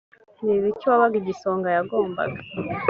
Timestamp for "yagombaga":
1.77-2.39